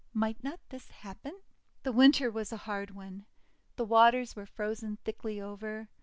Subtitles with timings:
[0.15, 1.39] Might not this happen?
[1.83, 3.27] The Winter was a hard one.
[3.75, 5.89] The waters were frozen thickly over.